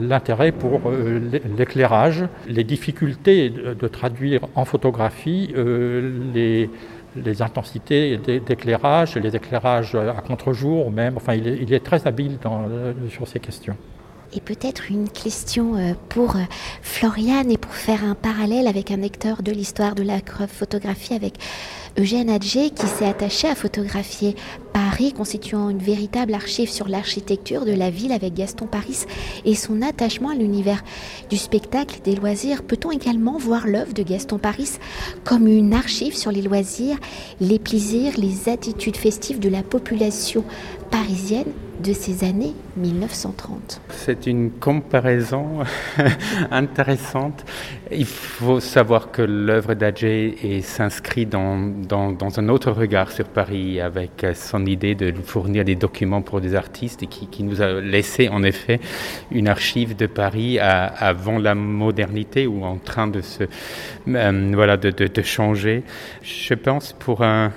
l'intérêt 0.00 0.52
pour 0.52 0.82
euh, 0.86 1.20
l'éclairage, 1.56 2.24
les 2.46 2.64
difficultés 2.64 3.50
de, 3.50 3.88
traduire 3.88 4.40
en 4.54 4.64
photographie 4.64 5.52
euh, 5.56 6.68
les 7.16 7.42
intensités 7.42 8.18
d'éclairage, 8.18 9.16
les 9.16 9.34
éclairages 9.34 9.94
à 9.94 10.20
contre-jour 10.20 10.90
même. 10.90 11.16
Enfin, 11.16 11.34
il 11.34 11.72
est, 11.72 11.84
très 11.84 12.06
habile 12.06 12.38
sur 13.08 13.26
ces 13.26 13.40
questions. 13.40 13.76
Et 14.32 14.40
peut-être 14.40 14.90
une 14.90 15.08
question 15.08 15.74
euh, 15.74 15.94
pour 16.08 16.36
euh, 16.36 16.40
Floriane 16.82 17.50
et 17.50 17.56
pour 17.56 17.74
faire 17.74 18.04
un 18.04 18.14
parallèle 18.14 18.68
avec 18.68 18.92
un 18.92 19.02
acteur 19.02 19.42
de 19.42 19.50
l'histoire 19.50 19.96
de 19.96 20.04
la 20.04 20.18
photographie 20.46 21.14
avec 21.14 21.34
Eugène 21.98 22.30
Adjé 22.30 22.70
qui 22.70 22.86
s'est 22.86 23.08
attaché 23.08 23.48
à 23.48 23.56
photographier 23.56 24.36
Paris, 24.72 25.12
constituant 25.12 25.68
une 25.68 25.78
véritable 25.78 26.34
archive 26.34 26.70
sur 26.70 26.88
l'architecture 26.88 27.64
de 27.64 27.72
la 27.72 27.90
ville 27.90 28.12
avec 28.12 28.34
Gaston 28.34 28.66
Paris 28.66 29.04
et 29.44 29.56
son 29.56 29.82
attachement 29.82 30.30
à 30.30 30.34
l'univers 30.36 30.84
du 31.28 31.36
spectacle 31.36 32.00
des 32.04 32.14
loisirs. 32.14 32.62
Peut-on 32.62 32.92
également 32.92 33.36
voir 33.36 33.66
l'œuvre 33.66 33.94
de 33.94 34.04
Gaston 34.04 34.38
Paris 34.38 34.78
comme 35.24 35.48
une 35.48 35.74
archive 35.74 36.16
sur 36.16 36.30
les 36.30 36.42
loisirs, 36.42 36.98
les 37.40 37.58
plaisirs, 37.58 38.12
les 38.16 38.48
attitudes 38.48 38.96
festives 38.96 39.40
de 39.40 39.48
la 39.48 39.64
population 39.64 40.44
parisienne? 40.92 41.52
De 41.82 41.92
ces 41.92 42.24
années 42.24 42.54
1930. 42.76 43.80
C'est 43.90 44.26
une 44.26 44.50
comparaison 44.50 45.60
intéressante. 46.50 47.44
Il 47.90 48.06
faut 48.06 48.60
savoir 48.60 49.10
que 49.10 49.22
l'œuvre 49.22 49.74
d'Adjé 49.74 50.60
s'inscrit 50.62 51.26
dans, 51.26 51.58
dans, 51.58 52.12
dans, 52.12 52.38
un 52.38 52.48
autre 52.48 52.70
regard 52.70 53.10
sur 53.10 53.26
Paris 53.26 53.80
avec 53.80 54.26
son 54.34 54.66
idée 54.66 54.94
de 54.94 55.12
fournir 55.22 55.64
des 55.64 55.74
documents 55.74 56.22
pour 56.22 56.40
des 56.40 56.54
artistes 56.54 57.02
et 57.02 57.06
qui, 57.06 57.42
nous 57.42 57.62
a 57.62 57.80
laissé 57.80 58.28
en 58.28 58.42
effet 58.42 58.80
une 59.30 59.48
archive 59.48 59.96
de 59.96 60.06
Paris 60.06 60.58
avant 60.58 61.38
la 61.38 61.54
modernité 61.54 62.46
ou 62.46 62.64
en 62.64 62.76
train 62.76 63.08
de 63.08 63.20
se 63.22 63.44
euh, 64.08 64.50
voilà 64.54 64.76
de 64.76 65.22
changer. 65.22 65.82
Je 66.22 66.54
pense 66.54 66.92
pour 66.92 67.22
un 67.22 67.52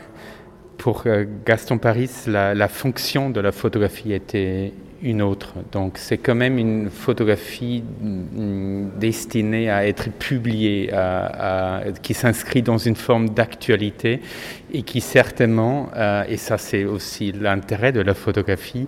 pour 0.83 1.03
euh, 1.05 1.23
Gaston 1.45 1.77
Paris, 1.77 2.09
la, 2.27 2.67
fonction 2.67 3.29
de 3.29 3.39
la 3.39 3.53
photographie 3.53 4.11
était 4.11 4.73
une 5.01 5.21
autre. 5.21 5.53
Donc 5.71 5.97
c'est 5.97 6.17
quand 6.17 6.35
même 6.35 6.57
une 6.57 6.89
photographie 6.89 7.85
mm, 8.01 8.99
destinée 8.99 9.69
à 9.69 9.87
être 9.87 10.09
publiée, 10.11 10.91
qui 12.01 12.13
s'inscrit 12.13 12.63
dans 12.63 12.77
une 12.77 12.97
forme 12.97 13.29
d'actualité 13.29 14.19
et 14.73 14.81
qui 14.81 14.99
certainement, 14.99 15.89
euh, 15.95 16.25
et 16.27 16.35
ça 16.35 16.57
c'est 16.57 16.83
aussi 16.83 17.31
l'intérêt 17.31 17.93
de 17.93 18.01
la 18.01 18.13
photographie, 18.13 18.87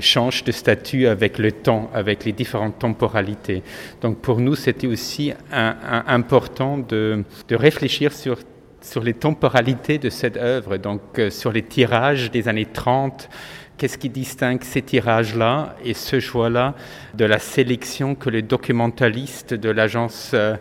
change 0.00 0.44
de 0.44 0.52
statut 0.52 1.08
avec 1.08 1.36
le 1.36 1.52
temps, 1.52 1.90
avec 1.92 2.24
les 2.24 2.32
différentes 2.32 2.78
temporalités. 2.78 3.62
Donc 4.00 4.16
pour 4.16 4.40
nous 4.40 4.54
c'était 4.54 4.86
aussi 4.86 5.34
important 5.52 6.78
de, 6.78 7.22
de 7.48 7.54
réfléchir 7.54 8.14
sur 8.14 8.38
sur 8.84 9.02
les 9.02 9.14
temporalités 9.14 9.98
de 9.98 10.10
cette 10.10 10.36
œuvre, 10.36 10.76
donc 10.76 11.00
euh, 11.18 11.30
sur 11.30 11.50
les 11.50 11.62
tirages 11.62 12.30
des 12.30 12.48
années 12.48 12.66
30, 12.66 13.30
qu'est-ce 13.78 13.96
qui 13.96 14.10
distingue 14.10 14.62
ces 14.62 14.82
tirages-là 14.82 15.74
et 15.84 15.94
ce 15.94 16.20
choix-là 16.20 16.74
de 17.14 17.24
la 17.24 17.38
sélection 17.38 18.14
que 18.14 18.28
les 18.28 18.42
documentalistes 18.42 19.54
de 19.54 19.70
l'agence 19.70 20.32
euh, 20.34 20.56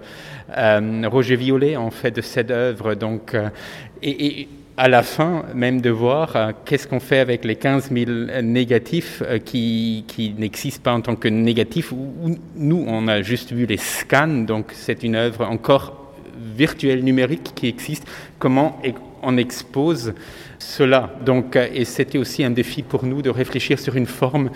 euh, 0.58 1.10
Roger 1.12 1.36
Violet 1.36 1.75
ont 1.75 1.92
fait 1.92 2.12
de 2.12 2.22
cette 2.22 2.50
œuvre. 2.50 2.96
Donc, 2.96 3.36
et, 4.01 4.48
à 4.77 4.88
la 4.88 5.03
fin, 5.03 5.44
même 5.53 5.82
de 5.82 5.92
voir 5.92 6.53
qu'est-ce 6.65 6.88
qu'on 6.88 7.00
fait 7.00 7.20
avec 7.20 7.46
les 7.46 7.56
15 7.56 7.92
000 7.92 8.42
négatifs 8.42 9.22
qui, 9.46 10.03
n'existent 10.39 10.82
pas 10.84 10.94
en 10.94 11.01
tant 11.01 11.15
que 11.15 11.27
négatifs. 11.27 11.92
Où, 11.92 12.36
nous, 12.56 12.84
on 12.88 13.08
a 13.08 13.22
juste 13.22 13.51
vu 13.51 13.68
les 13.68 13.77
scans, 13.77 14.27
donc 14.27 14.72
c'est 14.74 15.03
une 15.03 15.15
œuvre 15.15 15.46
encore 15.48 16.02
virtuel 16.55 17.03
numérique 17.03 17.51
qui 17.55 17.67
existe, 17.67 18.05
comment 18.39 18.81
on 19.22 19.38
expose 19.38 20.13
cela. 20.60 21.13
Donc, 21.25 21.55
euh, 21.55 21.67
et 21.74 21.86
c'était 21.86 22.17
aussi 22.17 22.43
un 22.43 22.51
défi 22.51 22.83
pour 22.83 23.05
nous 23.05 23.22
de 23.22 23.29
réfléchir 23.29 23.79
sur 23.79 23.95
une 23.95 24.05
forme 24.05 24.50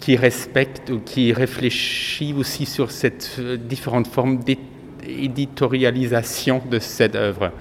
qui 0.00 0.16
respecte 0.16 0.88
ou 0.90 1.00
qui 1.00 1.32
réfléchit 1.32 2.34
aussi 2.36 2.66
sur 2.66 2.90
cette 2.90 3.36
euh, 3.38 3.56
différente 3.56 4.06
forme 4.06 4.40
d'éditorialisation 4.44 6.62
de 6.70 6.78
cette 6.78 7.14
œuvre. 7.14 7.52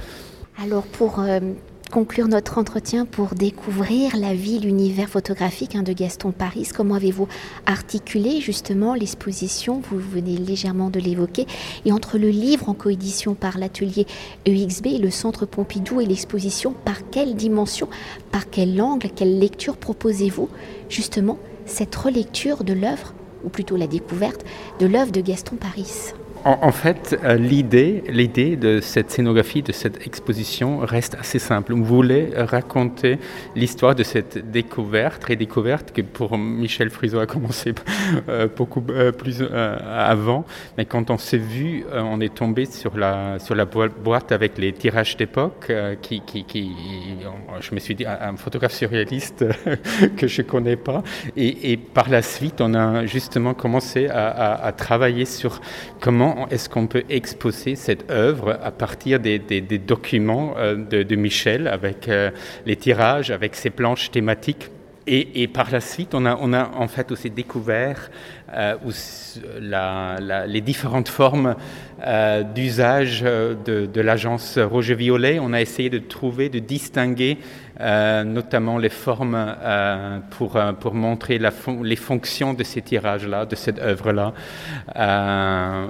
Alors 0.61 0.83
pour 0.83 1.19
euh, 1.19 1.39
conclure 1.93 2.27
notre 2.27 2.57
entretien 2.57 3.05
pour 3.05 3.35
découvrir 3.35 4.17
la 4.17 4.33
vie, 4.33 4.57
l'univers 4.57 5.07
photographique 5.07 5.75
hein, 5.75 5.83
de 5.83 5.93
Gaston 5.93 6.31
Paris. 6.31 6.67
Comment 6.75 6.95
avez-vous 6.95 7.27
articulé 7.67 8.41
justement 8.41 8.95
l'exposition? 8.95 9.79
Vous 9.91 9.99
venez 9.99 10.37
légèrement 10.37 10.89
de 10.89 10.99
l'évoquer. 10.99 11.45
Et 11.85 11.91
entre 11.91 12.17
le 12.17 12.29
livre 12.29 12.67
en 12.67 12.73
coédition 12.73 13.35
par 13.35 13.59
l'atelier 13.59 14.07
EXB 14.47 14.87
et 14.87 14.97
le 14.97 15.11
Centre 15.11 15.45
Pompidou 15.45 16.01
et 16.01 16.07
l'exposition, 16.07 16.73
par 16.83 17.11
quelle 17.11 17.35
dimension, 17.35 17.87
par 18.31 18.49
quel 18.49 18.81
angle, 18.81 19.09
quelle 19.15 19.37
lecture 19.37 19.77
proposez-vous 19.77 20.49
justement 20.89 21.37
cette 21.67 21.95
relecture 21.95 22.63
de 22.63 22.73
l'œuvre, 22.73 23.13
ou 23.43 23.49
plutôt 23.49 23.75
la 23.75 23.85
découverte 23.85 24.43
de 24.79 24.87
l'œuvre 24.87 25.11
de 25.11 25.21
Gaston 25.21 25.57
Paris? 25.57 26.15
En, 26.45 26.71
fait, 26.71 27.17
euh, 27.23 27.35
l'idée, 27.35 28.03
l'idée 28.09 28.57
de 28.57 28.81
cette 28.81 29.11
scénographie, 29.11 29.61
de 29.61 29.71
cette 29.71 30.05
exposition 30.05 30.79
reste 30.79 31.15
assez 31.15 31.39
simple. 31.39 31.73
On 31.73 31.81
voulait 31.81 32.31
raconter 32.35 33.17
l'histoire 33.55 33.95
de 33.95 34.03
cette 34.03 34.51
découverte, 34.51 35.31
découverte 35.31 35.91
que 35.93 36.01
pour 36.01 36.37
Michel 36.37 36.89
Friso 36.89 37.19
a 37.19 37.25
commencé 37.25 37.73
euh, 38.29 38.47
beaucoup 38.53 38.83
euh, 38.89 39.11
plus 39.11 39.41
avant. 39.41 40.45
Mais 40.77 40.85
quand 40.85 41.09
on 41.09 41.17
s'est 41.17 41.37
vu, 41.37 41.85
on 41.93 42.19
est 42.19 42.33
tombé 42.33 42.65
sur 42.65 42.97
la, 42.97 43.39
sur 43.39 43.55
la 43.55 43.65
boîte 43.65 44.31
avec 44.31 44.57
les 44.57 44.73
tirages 44.73 45.15
d'époque, 45.15 45.71
qui, 46.01 46.21
qui, 46.21 46.43
qui, 46.43 46.71
je 47.61 47.73
me 47.73 47.79
suis 47.79 47.95
dit, 47.95 48.05
un 48.05 48.35
photographe 48.35 48.73
surréaliste 48.73 49.45
que 50.17 50.27
je 50.27 50.41
connais 50.41 50.75
pas. 50.75 51.03
Et, 51.37 51.77
par 51.77 52.09
la 52.09 52.21
suite, 52.21 52.59
on 52.59 52.73
a 52.73 53.05
justement 53.05 53.53
commencé 53.53 54.07
à 54.09 54.73
travailler 54.75 55.25
sur 55.25 55.61
comment 55.99 56.32
est-ce 56.49 56.69
qu'on 56.69 56.87
peut 56.87 57.03
exposer 57.09 57.75
cette 57.75 58.09
œuvre 58.11 58.59
à 58.61 58.71
partir 58.71 59.19
des, 59.19 59.39
documents 59.79 60.55
euh, 60.57 60.75
de, 60.75 61.15
Michel, 61.15 61.67
avec 61.67 62.07
euh, 62.07 62.31
les 62.65 62.75
tirages, 62.75 63.31
avec 63.31 63.55
ses 63.55 63.69
planches 63.69 64.11
thématiques? 64.11 64.69
Et, 65.05 65.47
par 65.47 65.71
la 65.71 65.79
suite, 65.79 66.13
on 66.15 66.25
a, 66.25 66.35
en 66.35 66.87
fait 66.87 67.11
aussi 67.11 67.29
découvert 67.29 68.09
euh, 68.53 68.75
les 70.47 70.61
différentes 70.61 71.09
formes 71.09 71.55
d'usage 72.55 73.21
de, 73.21 73.85
de 73.85 74.01
l'agence 74.01 74.57
Roger 74.57 74.95
Violet. 74.95 75.39
On 75.41 75.53
a 75.53 75.61
essayé 75.61 75.89
de 75.89 75.99
trouver, 75.99 76.49
de 76.49 76.59
distinguer 76.59 77.37
euh, 77.81 78.23
notamment 78.23 78.77
les 78.77 78.89
formes 78.89 79.35
euh, 79.35 80.19
pour, 80.37 80.57
euh, 80.57 80.73
pour 80.73 80.93
montrer 80.93 81.39
les 81.39 81.95
fonctions 81.95 82.53
de 82.53 82.63
ces 82.63 82.83
tirages-là, 82.83 83.47
de 83.47 83.55
cette 83.55 83.79
œuvre-là, 83.79 84.33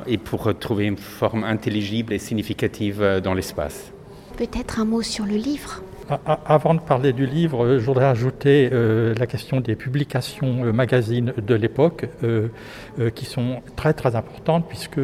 et 0.08 0.17
pour 0.17 0.58
trouver 0.58 0.86
une 0.86 0.98
forme 0.98 1.43
intelligible 1.43 2.13
et 2.13 2.20
significative 2.20 3.20
dans 3.22 3.34
l'espace. 3.34 3.91
Peut-être 4.38 4.79
un 4.79 4.86
mot 4.86 5.01
sur 5.01 5.25
le 5.25 5.36
livre? 5.36 5.84
Avant 6.25 6.74
de 6.74 6.79
parler 6.79 7.13
du 7.13 7.25
livre, 7.25 7.77
je 7.77 7.86
voudrais 7.86 8.05
ajouter 8.05 8.69
la 8.69 9.27
question 9.27 9.62
des 9.62 9.75
publications 9.75 10.74
magazines 10.74 11.33
de 11.38 11.55
l'époque, 11.55 12.07
qui 13.15 13.25
sont 13.25 13.62
très 13.75 13.93
très 13.93 14.15
importantes, 14.15 14.65
puisque 14.67 15.00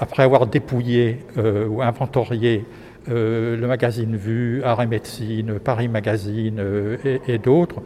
après 0.00 0.22
avoir 0.22 0.46
dépouillé 0.46 1.20
ou 1.36 1.82
inventorié 1.82 2.64
le 3.08 3.64
magazine 3.66 4.16
Vue, 4.16 4.62
Art 4.64 4.82
et 4.82 4.86
Médecine, 4.86 5.58
Paris 5.60 5.88
Magazine 5.88 6.60
et, 7.04 7.38
d'autres, 7.38 7.80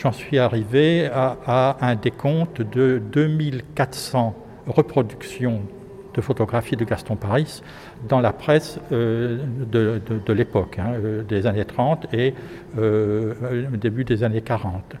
j'en 0.00 0.12
suis 0.12 0.38
arrivé 0.38 1.06
à, 1.06 1.36
à 1.46 1.86
un 1.88 1.94
décompte 1.94 2.62
de 2.62 3.00
2400 3.12 4.34
reproductions 4.66 5.62
de 6.14 6.20
photographies 6.20 6.76
de 6.76 6.84
Gaston 6.84 7.16
Paris 7.16 7.62
dans 8.08 8.20
la 8.20 8.32
presse 8.32 8.78
euh, 8.92 9.38
de, 9.70 10.32
l'époque, 10.32 10.78
hein, 10.78 10.92
euh, 10.94 11.22
des 11.22 11.46
années 11.46 11.64
30 11.64 12.06
et 12.12 12.34
euh, 12.78 13.34
début 13.72 14.04
des 14.04 14.22
années 14.24 14.42
40. 14.42 14.96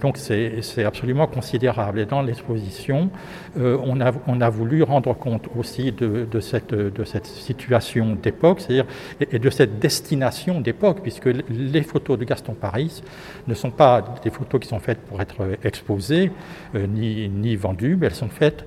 donc 0.00 0.16
c'est 0.16 0.84
absolument 0.84 1.26
considérable. 1.26 1.98
Et 2.00 2.06
dans 2.06 2.22
l'exposition, 2.22 3.10
on, 3.56 4.00
a, 4.00 4.10
on, 4.26 4.40
a, 4.40 4.48
voulu 4.48 4.82
rendre 4.82 5.12
compte 5.14 5.48
aussi 5.54 5.92
de, 5.92 6.40
cette, 6.40 6.72
de 6.72 7.04
cette, 7.04 7.26
situation 7.26 8.16
d'époque, 8.22 8.60
c'est-à-dire 8.60 8.86
et, 9.20 9.38
de 9.38 9.50
cette 9.50 9.78
destination 9.78 10.62
d'époque, 10.62 11.00
puisque 11.02 11.28
les 11.50 11.82
photos 11.82 12.18
de 12.18 12.24
Gaston 12.24 12.54
Paris 12.54 13.02
ne 13.46 13.54
sont 13.54 13.70
pas 13.70 14.02
des 14.24 14.30
photos 14.30 14.62
qui 14.62 14.68
sont 14.68 14.80
faites 14.80 15.00
pour 15.00 15.20
être 15.20 15.42
exposées 15.62 16.30
ni, 16.74 17.28
ni 17.28 17.54
vendues, 17.56 17.96
mais 18.00 18.06
elles 18.06 18.14
sont 18.14 18.30
faites 18.30 18.64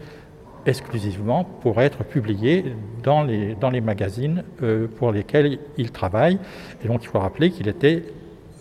exclusivement 0.66 1.44
pour 1.44 1.82
être 1.82 2.04
publié 2.04 2.66
dans 3.04 3.24
les, 3.24 3.56
dans 3.56 3.70
les 3.70 3.82
magazines 3.82 4.44
euh, 4.63 4.88
pour 4.88 5.12
lesquels 5.12 5.60
il 5.78 5.92
travaille. 5.92 6.39
Et 6.84 6.88
donc 6.88 7.04
il 7.04 7.08
faut 7.08 7.20
rappeler 7.20 7.51
qu'il 7.51 7.68
était 7.68 8.04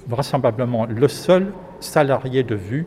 vraisemblablement 0.06 0.86
le 0.86 1.08
seul 1.08 1.52
salarié 1.80 2.42
de 2.42 2.54
vue 2.54 2.86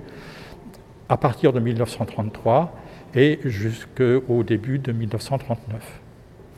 à 1.09 1.17
partir 1.17 1.53
de 1.53 1.59
1933 1.59 2.73
et 3.15 3.39
jusqu'au 3.43 4.43
début 4.43 4.79
de 4.79 4.91
1939. 4.91 6.01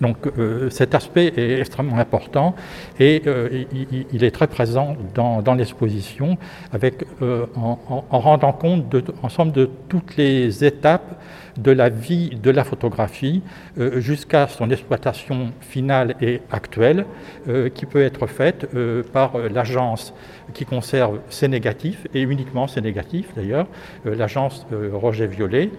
Donc 0.02 0.18
euh, 0.38 0.70
cet 0.70 0.96
aspect 0.96 1.34
est 1.38 1.60
extrêmement 1.60 1.98
important 1.98 2.56
et 3.00 3.22
euh, 3.28 3.64
il, 4.12 4.24
est 4.24 4.32
très 4.32 4.48
présent 4.48 4.96
dans, 5.14 5.42
dans 5.42 5.54
l'exposition 5.54 6.38
avec, 6.72 7.06
en, 7.22 7.80
en, 7.88 8.20
rendant 8.20 8.54
compte 8.54 8.90
de, 8.90 9.04
ensemble 9.22 9.52
de 9.54 9.70
toutes 9.88 10.18
les 10.18 10.64
étapes 10.66 11.20
de 11.58 11.72
la 11.72 11.90
vie 11.90 12.32
de 12.42 12.52
la 12.52 12.64
photographie 12.64 13.42
euh, 13.78 14.00
jusqu'à 14.00 14.48
son 14.48 14.70
exploitation 14.70 15.52
finale 15.62 16.16
et 16.22 16.42
actuelle, 16.52 17.06
euh, 17.48 17.70
qui 17.70 17.86
peut 17.86 18.02
être 18.02 18.28
faite 18.28 18.68
euh, 18.76 19.04
par 19.04 19.38
l'agence 19.38 20.14
qui 20.54 20.66
conserve 20.66 21.20
ces 21.30 21.48
négatifs, 21.48 22.08
et 22.14 22.22
uniquement 22.22 22.68
ces 22.68 22.82
négatifs 22.82 23.34
d'ailleurs, 23.36 23.66
l'agence 24.06 24.68
Roger 24.92 25.26
Violet, 25.26 25.70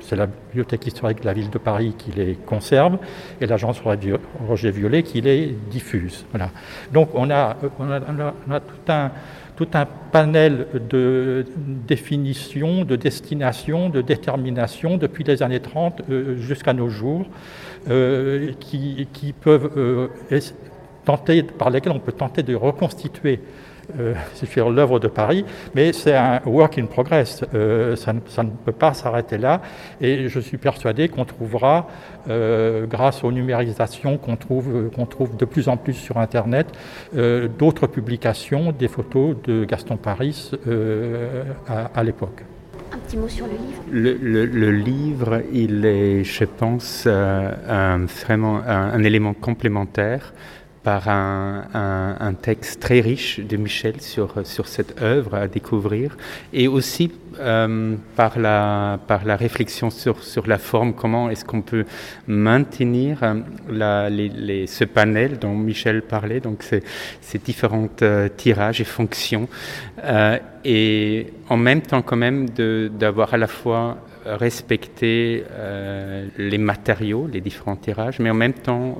c'est 0.00 0.16
la 0.16 0.26
bibliothèque 0.26 0.86
historique 0.86 1.22
de 1.22 1.26
la 1.26 1.32
ville 1.32 1.48
de 1.48 1.58
Paris 1.58 1.94
qui 1.96 2.12
les 2.12 2.34
conserve, 2.34 2.98
et 3.40 3.46
l'agence 3.46 3.80
Roger 3.80 4.70
Violet 4.70 5.02
qui 5.02 5.22
les 5.22 5.56
diffuse. 5.70 6.26
Voilà. 6.30 6.50
Donc 6.92 7.08
on 7.14 7.30
a, 7.30 7.56
on 7.78 7.90
a 7.90 8.60
tout 8.60 8.92
un 8.92 9.10
tout 9.56 9.68
un 9.74 9.86
panel 9.86 10.66
de 10.90 11.44
définitions, 11.88 12.84
de 12.84 12.94
destinations, 12.94 13.88
de 13.88 14.02
déterminations 14.02 14.98
depuis 14.98 15.24
les 15.24 15.42
années 15.42 15.60
30 15.60 16.02
euh, 16.10 16.36
jusqu'à 16.36 16.74
nos 16.74 16.88
jours, 16.88 17.26
euh, 17.88 18.52
qui, 18.60 19.34
peuvent 19.40 19.70
euh, 19.76 20.08
par 21.58 21.70
lesquelles 21.70 21.92
on 21.92 22.00
peut 22.00 22.12
tenter 22.12 22.42
de 22.42 22.54
reconstituer 22.54 23.40
euh, 23.98 24.14
c'est 24.34 24.46
faire 24.46 24.68
l'œuvre 24.68 24.98
de 24.98 25.08
Paris, 25.08 25.44
mais 25.74 25.92
c'est 25.92 26.14
un 26.14 26.40
work 26.44 26.78
in 26.78 26.86
progress. 26.86 27.44
Euh, 27.54 27.96
ça, 27.96 28.12
ne 28.12 28.50
peut 28.64 28.72
pas 28.72 28.94
s'arrêter 28.94 29.38
là. 29.38 29.62
Et 30.00 30.28
je 30.28 30.40
suis 30.40 30.58
persuadé 30.58 31.08
qu'on 31.08 31.24
trouvera, 31.24 31.88
euh, 32.28 32.86
grâce 32.86 33.24
aux 33.24 33.32
numérisations 33.32 34.18
qu'on 34.18 34.36
trouve, 34.36 34.90
qu'on 34.94 35.06
trouve 35.06 35.36
de 35.36 35.44
plus 35.44 35.68
en 35.68 35.76
plus 35.76 35.94
sur 35.94 36.18
Internet, 36.18 36.66
d'autres 37.58 37.86
publications 37.86 38.72
des 38.72 38.88
photos 38.88 39.36
de 39.44 39.64
Gaston 39.64 39.96
Paris 39.96 40.50
à, 41.68 42.02
l'époque. 42.04 42.42
Un 42.92 42.98
petit 42.98 43.16
mot 43.16 43.28
sur 43.28 43.46
le 43.46 43.52
livre. 43.52 44.46
Le, 44.54 44.70
livre, 44.70 45.42
il 45.52 45.84
est, 45.84 46.24
je 46.24 46.44
pense, 46.44 47.06
vraiment 47.06 48.60
un, 48.66 49.02
élément 49.02 49.34
complémentaire 49.34 50.32
par 50.86 51.08
un, 51.08 52.34
texte 52.40 52.78
très 52.78 53.00
riche 53.00 53.40
de 53.40 53.56
Michel 53.56 54.00
sur, 54.00 54.46
sur 54.46 54.68
cette 54.68 55.02
œuvre 55.02 55.34
à 55.34 55.48
découvrir 55.48 56.16
et 56.52 56.68
aussi 56.68 57.10
euh, 57.40 57.96
par, 58.14 58.38
la, 58.38 59.00
par 59.08 59.24
la 59.24 59.34
réflexion 59.34 59.90
sur, 59.90 60.22
sur 60.22 60.46
la 60.46 60.58
forme, 60.58 60.94
comment 60.94 61.28
est-ce 61.28 61.44
qu'on 61.44 61.62
peut 61.62 61.86
maintenir 62.28 63.18
euh, 63.24 64.08
les, 64.10 64.68
ce 64.68 64.84
panel 64.84 65.40
dont 65.40 65.56
Michel 65.56 66.02
parlait, 66.02 66.38
donc 66.38 66.62
ces, 66.62 66.84
ces 67.20 67.38
différents 67.38 67.88
euh, 68.02 68.28
tirages 68.28 68.80
et 68.80 68.84
fonctions, 68.84 69.48
et 70.64 71.26
en 71.48 71.56
même 71.56 71.82
temps 71.82 72.02
quand 72.02 72.16
même 72.16 72.48
d'avoir 72.90 73.34
à 73.34 73.38
la 73.38 73.48
fois 73.48 73.96
respecté 74.24 75.42
les 76.38 76.58
matériaux, 76.58 77.28
les 77.32 77.40
différents 77.40 77.76
tirages, 77.76 78.20
mais 78.20 78.30
en 78.30 78.34
même 78.34 78.52
temps 78.52 78.98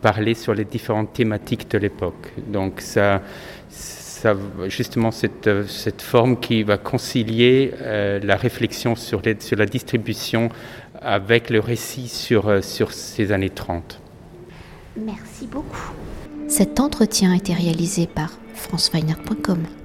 parler 0.00 0.34
sur 0.34 0.54
les 0.54 0.64
différentes 0.64 1.12
thématiques 1.12 1.70
de 1.70 1.78
l'époque. 1.78 2.32
Donc 2.46 2.80
ça, 2.80 3.22
ça 3.68 4.34
justement 4.66 5.10
cette, 5.10 5.66
cette, 5.68 6.02
forme 6.02 6.38
qui 6.38 6.62
va 6.62 6.76
concilier 6.76 7.72
euh, 7.80 8.20
la 8.22 8.36
réflexion 8.36 8.96
sur, 8.96 9.22
les, 9.22 9.36
sur, 9.40 9.56
la 9.56 9.66
distribution 9.66 10.50
avec 11.00 11.50
le 11.50 11.60
récit 11.60 12.08
sur, 12.08 12.48
euh, 12.48 12.60
sur 12.60 12.92
ces 12.92 13.32
années 13.32 13.50
30. 13.50 14.00
Merci 14.96 15.46
beaucoup. 15.46 15.92
Cet 16.48 16.80
entretien 16.80 17.32
a 17.32 17.36
été 17.36 17.52
réalisé 17.52 18.06
par 18.06 18.32
franceweiner.com. 18.54 19.77